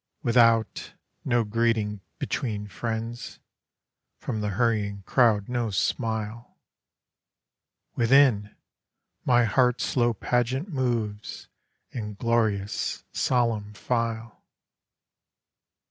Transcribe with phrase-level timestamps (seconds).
[0.23, 3.37] Without, no greeting between friends,
[4.17, 6.57] From the hurrying crowd no smile.
[7.95, 8.55] Within,
[9.25, 14.43] my heart's slow pageant movesIn glorious solemn file.